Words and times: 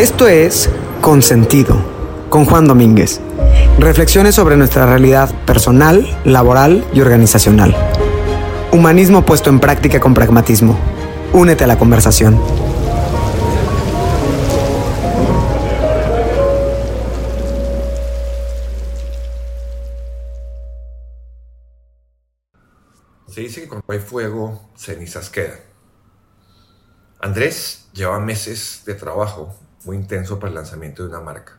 Esto 0.00 0.26
es 0.28 0.70
Consentido, 1.02 1.76
con 2.30 2.46
Juan 2.46 2.66
Domínguez. 2.66 3.20
Reflexiones 3.78 4.34
sobre 4.34 4.56
nuestra 4.56 4.86
realidad 4.86 5.30
personal, 5.44 6.18
laboral 6.24 6.88
y 6.94 7.02
organizacional. 7.02 7.76
Humanismo 8.72 9.26
puesto 9.26 9.50
en 9.50 9.60
práctica 9.60 10.00
con 10.00 10.14
pragmatismo. 10.14 10.78
Únete 11.34 11.64
a 11.64 11.66
la 11.66 11.78
conversación. 11.78 12.40
Se 23.28 23.42
dice 23.42 23.60
que 23.60 23.68
cuando 23.68 23.92
hay 23.92 23.98
fuego, 23.98 24.70
cenizas 24.78 25.28
quedan. 25.28 25.60
Andrés 27.20 27.90
lleva 27.92 28.18
meses 28.18 28.82
de 28.86 28.94
trabajo 28.94 29.54
muy 29.84 29.96
intenso 29.96 30.38
para 30.38 30.50
el 30.50 30.56
lanzamiento 30.56 31.02
de 31.02 31.08
una 31.08 31.20
marca, 31.20 31.58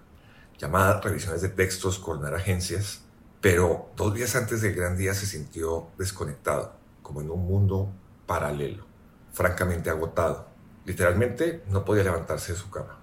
llamada 0.58 1.02
revisiones 1.02 1.42
de 1.42 1.50
textos, 1.50 2.00
coordinar 2.00 2.36
agencias, 2.36 3.02
pero 3.42 3.90
dos 3.96 4.14
días 4.14 4.36
antes 4.36 4.62
del 4.62 4.76
gran 4.76 4.96
día 4.98 5.14
se 5.14 5.26
sintió 5.26 5.88
desconectado, 5.98 6.74
como 7.02 7.22
en 7.22 7.32
un 7.32 7.46
mundo 7.46 7.92
paralelo, 8.28 8.86
francamente 9.34 9.90
agotado. 9.90 10.48
Literalmente 10.86 11.64
no 11.70 11.84
podía 11.84 12.04
levantarse 12.04 12.54
de 12.54 12.60
su 12.60 12.70
cama. 12.70 12.98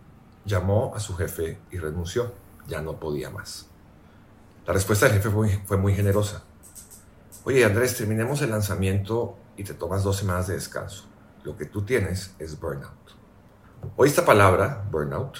Llamó 0.44 0.94
a 0.94 1.00
su 1.00 1.16
jefe 1.16 1.58
y 1.70 1.78
renunció, 1.78 2.32
ya 2.68 2.80
no 2.80 3.00
podía 3.00 3.30
más. 3.30 3.66
La 4.66 4.72
respuesta 4.72 5.06
del 5.06 5.16
jefe 5.16 5.30
fue 5.30 5.60
fue 5.66 5.76
muy 5.76 5.94
generosa. 5.94 6.44
Oye 7.44 7.64
Andrés, 7.64 7.96
terminemos 7.96 8.42
el 8.42 8.50
lanzamiento 8.50 9.36
y 9.56 9.64
te 9.64 9.74
tomas 9.74 10.04
dos 10.04 10.16
semanas 10.16 10.46
de 10.46 10.54
descanso. 10.54 11.06
Lo 11.42 11.56
que 11.56 11.64
tú 11.64 11.82
tienes 11.82 12.34
es 12.38 12.58
burnout. 12.60 13.17
Hoy 13.96 14.08
esta 14.08 14.24
palabra, 14.24 14.86
burnout, 14.90 15.38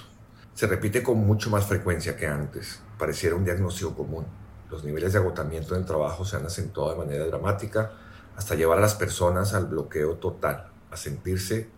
se 0.55 0.67
repite 0.67 1.03
con 1.03 1.19
mucho 1.19 1.51
más 1.51 1.67
frecuencia 1.67 2.17
que 2.17 2.27
antes. 2.27 2.81
Pareciera 2.99 3.37
un 3.37 3.45
diagnóstico 3.45 3.95
común. 3.95 4.27
Los 4.71 4.85
niveles 4.85 5.13
de 5.13 5.19
agotamiento 5.19 5.75
en 5.75 5.83
el 5.83 5.87
trabajo 5.87 6.25
se 6.25 6.37
han 6.37 6.47
acentuado 6.47 6.91
de 6.91 6.99
manera 6.99 7.27
dramática 7.27 7.93
hasta 8.37 8.55
llevar 8.55 8.79
a 8.79 8.83
las 8.83 8.95
personas 8.95 9.55
al 9.55 9.67
bloqueo 9.67 10.17
total, 10.17 10.71
a 10.91 10.97
sentirse 10.97 11.71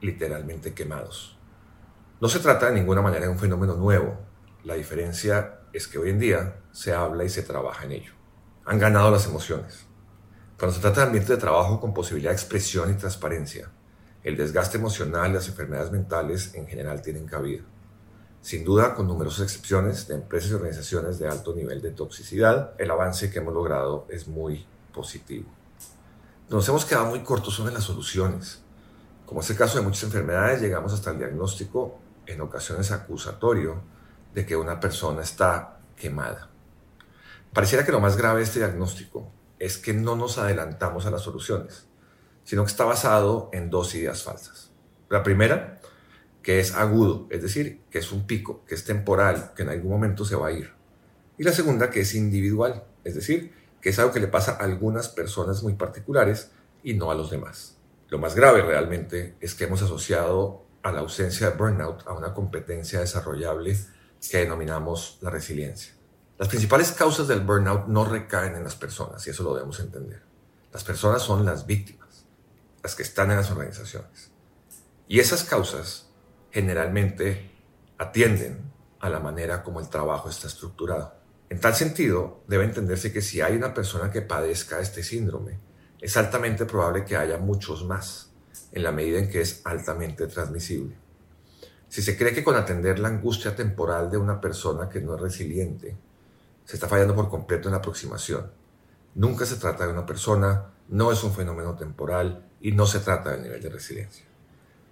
literalmente 0.00 0.74
quemados. 0.74 1.38
No 2.20 2.28
se 2.28 2.40
trata 2.40 2.66
de 2.66 2.74
ninguna 2.74 3.02
manera 3.02 3.26
de 3.26 3.32
un 3.32 3.38
fenómeno 3.38 3.74
nuevo. 3.74 4.18
La 4.64 4.74
diferencia 4.74 5.60
es 5.72 5.86
que 5.86 5.98
hoy 5.98 6.10
en 6.10 6.18
día 6.18 6.60
se 6.72 6.92
habla 6.92 7.24
y 7.24 7.28
se 7.28 7.42
trabaja 7.42 7.84
en 7.84 7.92
ello. 7.92 8.12
Han 8.64 8.78
ganado 8.78 9.10
las 9.10 9.26
emociones. 9.26 9.86
Cuando 10.58 10.74
se 10.74 10.80
trata 10.80 11.00
de 11.00 11.06
ambiente 11.06 11.32
de 11.32 11.38
trabajo 11.38 11.80
con 11.80 11.94
posibilidad 11.94 12.30
de 12.30 12.36
expresión 12.36 12.90
y 12.90 12.94
transparencia, 12.94 13.70
el 14.24 14.36
desgaste 14.36 14.78
emocional 14.78 15.30
y 15.30 15.34
las 15.34 15.48
enfermedades 15.48 15.92
mentales 15.92 16.54
en 16.54 16.66
general 16.66 17.02
tienen 17.02 17.26
cabida. 17.26 17.62
Sin 18.40 18.64
duda, 18.64 18.94
con 18.94 19.06
numerosas 19.06 19.42
excepciones 19.42 20.08
de 20.08 20.14
empresas 20.14 20.50
y 20.50 20.54
organizaciones 20.54 21.18
de 21.18 21.28
alto 21.28 21.54
nivel 21.54 21.80
de 21.80 21.90
toxicidad, 21.90 22.72
el 22.78 22.90
avance 22.90 23.30
que 23.30 23.38
hemos 23.38 23.54
logrado 23.54 24.06
es 24.10 24.28
muy 24.28 24.64
positivo. 24.92 25.48
Nos 26.48 26.68
hemos 26.68 26.84
quedado 26.84 27.06
muy 27.06 27.20
cortos 27.20 27.58
en 27.58 27.74
las 27.74 27.84
soluciones. 27.84 28.60
Como 29.26 29.40
es 29.40 29.50
el 29.50 29.56
caso 29.56 29.78
de 29.78 29.84
muchas 29.84 30.04
enfermedades, 30.04 30.60
llegamos 30.60 30.92
hasta 30.92 31.10
el 31.10 31.18
diagnóstico, 31.18 31.98
en 32.26 32.40
ocasiones 32.40 32.90
acusatorio, 32.90 33.82
de 34.34 34.46
que 34.46 34.56
una 34.56 34.80
persona 34.80 35.22
está 35.22 35.80
quemada. 35.96 36.48
Pareciera 37.52 37.84
que 37.84 37.92
lo 37.92 38.00
más 38.00 38.16
grave 38.16 38.38
de 38.38 38.44
este 38.44 38.60
diagnóstico 38.60 39.30
es 39.58 39.78
que 39.78 39.92
no 39.92 40.16
nos 40.16 40.38
adelantamos 40.38 41.06
a 41.06 41.10
las 41.10 41.22
soluciones 41.22 41.87
sino 42.48 42.64
que 42.64 42.70
está 42.70 42.86
basado 42.86 43.50
en 43.52 43.68
dos 43.68 43.94
ideas 43.94 44.22
falsas. 44.22 44.70
La 45.10 45.22
primera, 45.22 45.82
que 46.42 46.60
es 46.60 46.74
agudo, 46.74 47.26
es 47.28 47.42
decir, 47.42 47.82
que 47.90 47.98
es 47.98 48.10
un 48.10 48.26
pico, 48.26 48.64
que 48.66 48.74
es 48.74 48.84
temporal, 48.84 49.52
que 49.54 49.64
en 49.64 49.68
algún 49.68 49.90
momento 49.90 50.24
se 50.24 50.34
va 50.34 50.48
a 50.48 50.52
ir. 50.52 50.72
Y 51.36 51.42
la 51.42 51.52
segunda, 51.52 51.90
que 51.90 52.00
es 52.00 52.14
individual, 52.14 52.84
es 53.04 53.16
decir, 53.16 53.52
que 53.82 53.90
es 53.90 53.98
algo 53.98 54.12
que 54.12 54.20
le 54.20 54.28
pasa 54.28 54.52
a 54.52 54.64
algunas 54.64 55.10
personas 55.10 55.62
muy 55.62 55.74
particulares 55.74 56.50
y 56.82 56.94
no 56.94 57.10
a 57.10 57.14
los 57.14 57.30
demás. 57.30 57.76
Lo 58.08 58.18
más 58.18 58.34
grave 58.34 58.62
realmente 58.62 59.36
es 59.40 59.54
que 59.54 59.64
hemos 59.64 59.82
asociado 59.82 60.64
a 60.82 60.90
la 60.90 61.00
ausencia 61.00 61.50
de 61.50 61.56
burnout 61.58 62.06
a 62.06 62.14
una 62.14 62.32
competencia 62.32 63.00
desarrollable 63.00 63.76
que 64.30 64.38
denominamos 64.38 65.18
la 65.20 65.28
resiliencia. 65.28 65.92
Las 66.38 66.48
principales 66.48 66.92
causas 66.92 67.28
del 67.28 67.42
burnout 67.42 67.88
no 67.88 68.06
recaen 68.06 68.56
en 68.56 68.64
las 68.64 68.74
personas 68.74 69.26
y 69.26 69.30
eso 69.30 69.42
lo 69.42 69.52
debemos 69.52 69.80
entender. 69.80 70.22
Las 70.72 70.82
personas 70.82 71.20
son 71.20 71.44
las 71.44 71.66
víctimas 71.66 72.07
que 72.94 73.02
están 73.02 73.30
en 73.30 73.36
las 73.36 73.50
organizaciones. 73.50 74.30
Y 75.06 75.20
esas 75.20 75.44
causas 75.44 76.10
generalmente 76.50 77.50
atienden 77.98 78.72
a 79.00 79.08
la 79.08 79.20
manera 79.20 79.62
como 79.62 79.80
el 79.80 79.88
trabajo 79.88 80.28
está 80.28 80.46
estructurado. 80.46 81.14
En 81.50 81.60
tal 81.60 81.74
sentido, 81.74 82.42
debe 82.46 82.64
entenderse 82.64 83.12
que 83.12 83.22
si 83.22 83.40
hay 83.40 83.56
una 83.56 83.72
persona 83.72 84.10
que 84.10 84.22
padezca 84.22 84.80
este 84.80 85.02
síndrome, 85.02 85.58
es 86.00 86.16
altamente 86.16 86.66
probable 86.66 87.04
que 87.04 87.16
haya 87.16 87.38
muchos 87.38 87.84
más, 87.84 88.30
en 88.72 88.82
la 88.82 88.92
medida 88.92 89.18
en 89.18 89.30
que 89.30 89.40
es 89.40 89.62
altamente 89.64 90.26
transmisible. 90.26 90.96
Si 91.88 92.02
se 92.02 92.18
cree 92.18 92.34
que 92.34 92.44
con 92.44 92.54
atender 92.54 92.98
la 92.98 93.08
angustia 93.08 93.56
temporal 93.56 94.10
de 94.10 94.18
una 94.18 94.40
persona 94.40 94.88
que 94.88 95.00
no 95.00 95.14
es 95.14 95.22
resiliente, 95.22 95.96
se 96.64 96.76
está 96.76 96.86
fallando 96.86 97.14
por 97.14 97.30
completo 97.30 97.68
en 97.68 97.72
la 97.72 97.78
aproximación. 97.78 98.52
Nunca 99.14 99.46
se 99.46 99.56
trata 99.56 99.86
de 99.86 99.92
una 99.92 100.04
persona, 100.04 100.66
no 100.88 101.12
es 101.12 101.22
un 101.22 101.32
fenómeno 101.32 101.76
temporal 101.76 102.48
y 102.60 102.72
no 102.72 102.86
se 102.86 103.00
trata 103.00 103.32
del 103.32 103.42
nivel 103.42 103.62
de 103.62 103.68
resiliencia. 103.68 104.24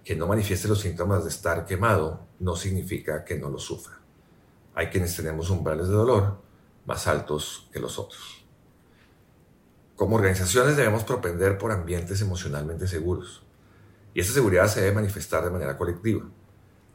Que 0.03 0.15
no 0.15 0.27
manifieste 0.27 0.67
los 0.67 0.79
síntomas 0.79 1.23
de 1.23 1.29
estar 1.29 1.65
quemado 1.65 2.27
no 2.39 2.55
significa 2.55 3.25
que 3.25 3.37
no 3.37 3.49
lo 3.49 3.59
sufra. 3.59 3.99
Hay 4.75 4.87
quienes 4.87 5.15
tenemos 5.15 5.49
umbrales 5.49 5.87
de 5.87 5.93
dolor 5.93 6.37
más 6.85 7.07
altos 7.07 7.67
que 7.73 7.79
los 7.79 7.99
otros. 7.99 8.45
Como 9.95 10.15
organizaciones 10.15 10.77
debemos 10.77 11.03
propender 11.03 11.57
por 11.57 11.71
ambientes 11.71 12.21
emocionalmente 12.21 12.87
seguros. 12.87 13.43
Y 14.13 14.21
esa 14.21 14.33
seguridad 14.33 14.67
se 14.67 14.81
debe 14.81 14.95
manifestar 14.95 15.43
de 15.43 15.49
manera 15.49 15.77
colectiva. 15.77 16.23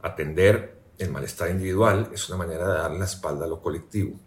Atender 0.01 0.79
el 0.97 1.11
malestar 1.11 1.49
individual 1.49 2.09
es 2.13 2.27
una 2.29 2.37
manera 2.37 2.67
de 2.67 2.79
dar 2.79 2.91
la 2.91 3.05
espalda 3.05 3.45
a 3.45 3.49
lo 3.49 3.61
colectivo. 3.61 4.17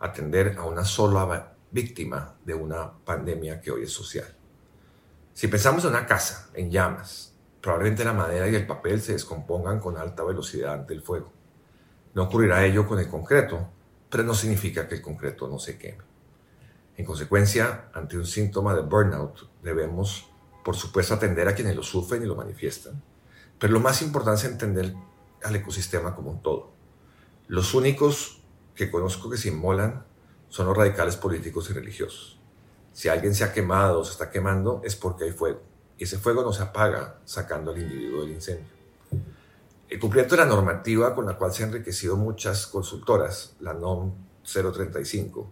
Atender 0.00 0.56
a 0.58 0.64
una 0.64 0.84
sola 0.84 1.51
víctima 1.72 2.36
de 2.44 2.54
una 2.54 2.92
pandemia 3.04 3.60
que 3.60 3.70
hoy 3.70 3.84
es 3.84 3.92
social. 3.92 4.26
Si 5.32 5.48
pensamos 5.48 5.84
en 5.84 5.90
una 5.90 6.06
casa 6.06 6.50
en 6.54 6.70
llamas, 6.70 7.34
probablemente 7.60 8.04
la 8.04 8.12
madera 8.12 8.48
y 8.48 8.54
el 8.54 8.66
papel 8.66 9.00
se 9.00 9.14
descompongan 9.14 9.80
con 9.80 9.96
alta 9.96 10.22
velocidad 10.22 10.74
ante 10.74 10.92
el 10.92 11.02
fuego. 11.02 11.32
No 12.14 12.24
ocurrirá 12.24 12.64
ello 12.64 12.86
con 12.86 12.98
el 12.98 13.08
concreto, 13.08 13.68
pero 14.10 14.22
no 14.22 14.34
significa 14.34 14.86
que 14.86 14.96
el 14.96 15.02
concreto 15.02 15.48
no 15.48 15.58
se 15.58 15.78
queme. 15.78 16.04
En 16.98 17.06
consecuencia, 17.06 17.88
ante 17.94 18.18
un 18.18 18.26
síntoma 18.26 18.74
de 18.74 18.82
burnout, 18.82 19.48
debemos, 19.62 20.30
por 20.62 20.76
supuesto, 20.76 21.14
atender 21.14 21.48
a 21.48 21.54
quienes 21.54 21.74
lo 21.74 21.82
sufren 21.82 22.22
y 22.22 22.26
lo 22.26 22.36
manifiestan, 22.36 23.02
pero 23.58 23.72
lo 23.72 23.80
más 23.80 24.02
importante 24.02 24.46
es 24.46 24.52
entender 24.52 24.94
al 25.42 25.56
ecosistema 25.56 26.14
como 26.14 26.30
un 26.32 26.42
todo. 26.42 26.72
Los 27.48 27.72
únicos 27.72 28.42
que 28.74 28.90
conozco 28.90 29.30
que 29.30 29.38
se 29.38 29.48
inmolan 29.48 30.04
son 30.52 30.66
los 30.66 30.76
radicales 30.76 31.16
políticos 31.16 31.70
y 31.70 31.72
religiosos. 31.72 32.38
Si 32.92 33.08
alguien 33.08 33.34
se 33.34 33.42
ha 33.42 33.54
quemado 33.54 34.00
o 34.00 34.04
se 34.04 34.12
está 34.12 34.30
quemando 34.30 34.82
es 34.84 34.94
porque 34.94 35.24
hay 35.24 35.32
fuego. 35.32 35.62
Y 35.96 36.04
ese 36.04 36.18
fuego 36.18 36.42
no 36.42 36.52
se 36.52 36.62
apaga 36.62 37.20
sacando 37.24 37.70
al 37.70 37.80
individuo 37.80 38.20
del 38.20 38.32
incendio. 38.32 38.66
El 39.88 39.98
cumplimiento 39.98 40.36
de 40.36 40.42
la 40.42 40.48
normativa 40.48 41.14
con 41.14 41.24
la 41.24 41.38
cual 41.38 41.54
se 41.54 41.62
han 41.62 41.70
enriquecido 41.70 42.18
muchas 42.18 42.66
consultoras, 42.66 43.56
la 43.60 43.72
NOM 43.72 44.12
035, 44.44 45.50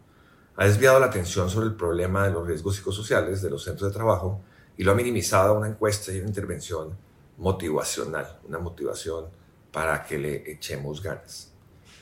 ha 0.56 0.64
desviado 0.66 1.00
la 1.00 1.06
atención 1.06 1.48
sobre 1.48 1.68
el 1.68 1.76
problema 1.76 2.26
de 2.26 2.32
los 2.32 2.46
riesgos 2.46 2.76
psicosociales 2.76 3.40
de 3.40 3.48
los 3.48 3.64
centros 3.64 3.90
de 3.90 3.96
trabajo 3.96 4.42
y 4.76 4.84
lo 4.84 4.92
ha 4.92 4.94
minimizado 4.94 5.54
a 5.54 5.58
una 5.58 5.68
encuesta 5.68 6.12
y 6.12 6.18
una 6.18 6.28
intervención 6.28 6.94
motivacional, 7.38 8.38
una 8.46 8.58
motivación 8.58 9.28
para 9.72 10.04
que 10.04 10.18
le 10.18 10.52
echemos 10.52 11.02
ganas. 11.02 11.49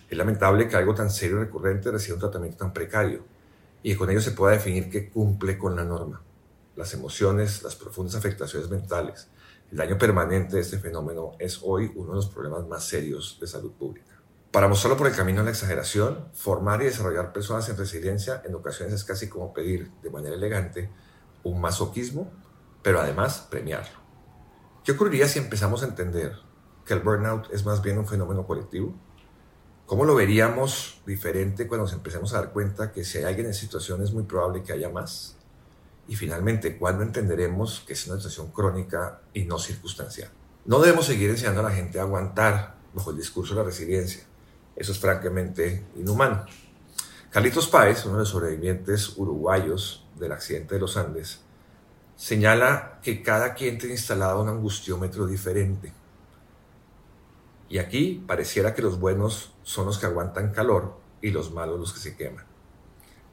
Es 0.08 0.16
lamentable 0.16 0.68
que 0.68 0.76
algo 0.76 0.94
tan 0.94 1.10
serio 1.10 1.36
y 1.36 1.40
recurrente 1.40 1.90
reciba 1.90 2.14
un 2.14 2.20
tratamiento 2.20 2.58
tan 2.58 2.72
precario 2.72 3.24
y 3.82 3.94
con 3.94 4.10
ello 4.10 4.20
se 4.20 4.32
pueda 4.32 4.52
definir 4.52 4.90
que 4.90 5.10
cumple 5.10 5.58
con 5.58 5.76
la 5.76 5.84
norma. 5.84 6.22
Las 6.76 6.94
emociones, 6.94 7.62
las 7.62 7.74
profundas 7.74 8.14
afectaciones 8.14 8.70
mentales, 8.70 9.28
el 9.70 9.78
daño 9.78 9.98
permanente 9.98 10.56
de 10.56 10.62
este 10.62 10.78
fenómeno 10.78 11.32
es 11.38 11.60
hoy 11.62 11.92
uno 11.94 12.10
de 12.10 12.16
los 12.16 12.28
problemas 12.28 12.66
más 12.66 12.84
serios 12.84 13.38
de 13.40 13.46
salud 13.46 13.72
pública. 13.72 14.18
Para 14.50 14.66
mostrarlo 14.66 14.96
por 14.96 15.06
el 15.08 15.14
camino 15.14 15.40
de 15.40 15.44
la 15.44 15.50
exageración, 15.50 16.28
formar 16.32 16.80
y 16.80 16.86
desarrollar 16.86 17.34
personas 17.34 17.68
en 17.68 17.76
resiliencia 17.76 18.42
en 18.46 18.54
ocasiones 18.54 18.94
es 18.94 19.04
casi 19.04 19.28
como 19.28 19.52
pedir 19.52 19.90
de 20.02 20.08
manera 20.08 20.34
elegante 20.34 20.90
un 21.42 21.60
masoquismo, 21.60 22.32
pero 22.82 22.98
además 22.98 23.46
premiarlo. 23.50 23.98
¿Qué 24.84 24.92
ocurriría 24.92 25.28
si 25.28 25.38
empezamos 25.38 25.82
a 25.82 25.86
entender 25.86 26.34
que 26.86 26.94
el 26.94 27.00
burnout 27.00 27.52
es 27.52 27.66
más 27.66 27.82
bien 27.82 27.98
un 27.98 28.06
fenómeno 28.06 28.46
colectivo? 28.46 28.94
¿Cómo 29.88 30.04
lo 30.04 30.14
veríamos 30.14 31.00
diferente 31.06 31.66
cuando 31.66 31.86
nos 31.86 31.94
empecemos 31.94 32.34
a 32.34 32.40
dar 32.40 32.52
cuenta 32.52 32.92
que 32.92 33.06
si 33.06 33.16
hay 33.16 33.24
alguien 33.24 33.46
en 33.46 33.54
situación 33.54 34.02
es 34.02 34.12
muy 34.12 34.24
probable 34.24 34.62
que 34.62 34.74
haya 34.74 34.90
más? 34.90 35.34
Y 36.06 36.14
finalmente, 36.14 36.76
¿cuándo 36.76 37.02
entenderemos 37.02 37.84
que 37.86 37.94
es 37.94 38.06
una 38.06 38.16
situación 38.16 38.50
crónica 38.50 39.22
y 39.32 39.44
no 39.44 39.58
circunstancial? 39.58 40.28
No 40.66 40.78
debemos 40.80 41.06
seguir 41.06 41.30
enseñando 41.30 41.60
a 41.60 41.70
la 41.70 41.74
gente 41.74 41.98
a 41.98 42.02
aguantar 42.02 42.74
bajo 42.92 43.12
el 43.12 43.16
discurso 43.16 43.54
de 43.54 43.60
la 43.60 43.64
resiliencia. 43.64 44.24
Eso 44.76 44.92
es 44.92 44.98
francamente 44.98 45.86
inhumano. 45.96 46.44
Carlitos 47.30 47.66
Páez, 47.68 48.04
uno 48.04 48.16
de 48.16 48.20
los 48.20 48.28
sobrevivientes 48.28 49.16
uruguayos 49.16 50.06
del 50.18 50.32
accidente 50.32 50.74
de 50.74 50.82
los 50.82 50.98
Andes, 50.98 51.40
señala 52.14 53.00
que 53.02 53.22
cada 53.22 53.54
quien 53.54 53.78
tiene 53.78 53.94
instalado 53.94 54.42
un 54.42 54.50
angustiómetro 54.50 55.26
diferente. 55.26 55.94
Y 57.68 57.78
aquí 57.78 58.24
pareciera 58.26 58.74
que 58.74 58.82
los 58.82 58.98
buenos 58.98 59.52
son 59.62 59.86
los 59.86 59.98
que 59.98 60.06
aguantan 60.06 60.52
calor 60.52 60.98
y 61.20 61.30
los 61.30 61.52
malos 61.52 61.78
los 61.78 61.92
que 61.92 62.00
se 62.00 62.16
queman. 62.16 62.46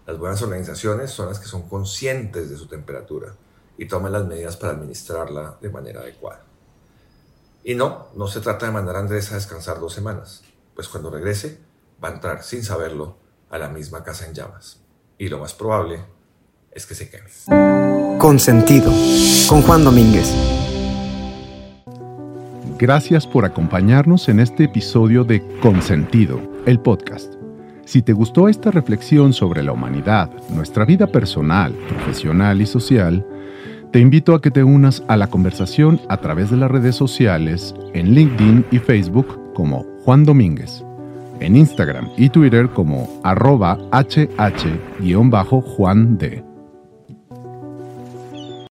Las 0.05 0.19
buenas 0.19 0.41
organizaciones 0.41 1.11
son 1.11 1.27
las 1.27 1.39
que 1.39 1.47
son 1.47 1.67
conscientes 1.67 2.49
de 2.49 2.57
su 2.57 2.67
temperatura 2.67 3.35
y 3.77 3.87
toman 3.87 4.11
las 4.11 4.25
medidas 4.25 4.57
para 4.57 4.73
administrarla 4.73 5.57
de 5.61 5.69
manera 5.69 6.01
adecuada. 6.01 6.43
Y 7.63 7.73
no, 7.75 8.09
no 8.15 8.27
se 8.27 8.41
trata 8.41 8.67
de 8.67 8.71
mandar 8.71 8.95
a 8.95 8.99
Andrés 8.99 9.31
a 9.31 9.35
descansar 9.35 9.79
dos 9.79 9.93
semanas, 9.93 10.43
pues 10.75 10.87
cuando 10.87 11.09
regrese 11.09 11.59
va 12.03 12.09
a 12.09 12.13
entrar 12.13 12.43
sin 12.43 12.63
saberlo 12.63 13.17
a 13.49 13.57
la 13.57 13.69
misma 13.69 14.03
casa 14.03 14.27
en 14.27 14.33
llamas. 14.33 14.81
Y 15.17 15.29
lo 15.29 15.39
más 15.39 15.53
probable 15.53 16.05
es 16.71 16.85
que 16.85 16.93
se 16.93 17.09
queme. 17.09 17.29
Consentido, 18.19 18.91
con 19.47 19.61
Juan 19.63 19.83
Domínguez. 19.83 20.64
Gracias 22.77 23.25
por 23.25 23.45
acompañarnos 23.45 24.27
en 24.27 24.41
este 24.41 24.65
episodio 24.65 25.23
de 25.23 25.41
Consentido, 25.61 26.41
el 26.65 26.77
podcast. 26.77 27.35
Si 27.85 28.01
te 28.01 28.11
gustó 28.11 28.49
esta 28.49 28.69
reflexión 28.69 29.31
sobre 29.31 29.63
la 29.63 29.71
humanidad, 29.71 30.29
nuestra 30.49 30.83
vida 30.83 31.07
personal, 31.07 31.71
profesional 31.87 32.59
y 32.59 32.65
social, 32.65 33.25
te 33.93 34.01
invito 34.01 34.35
a 34.35 34.41
que 34.41 34.51
te 34.51 34.61
unas 34.65 35.03
a 35.07 35.15
la 35.15 35.27
conversación 35.27 36.01
a 36.09 36.17
través 36.17 36.51
de 36.51 36.57
las 36.57 36.69
redes 36.69 36.97
sociales 36.97 37.73
en 37.93 38.13
LinkedIn 38.13 38.65
y 38.71 38.79
Facebook 38.79 39.53
como 39.53 39.85
Juan 40.03 40.25
Domínguez, 40.25 40.83
en 41.39 41.55
Instagram 41.55 42.09
y 42.17 42.27
Twitter 42.27 42.67
como 42.67 43.21
arroba 43.23 43.77
hh-juand. 43.91 44.85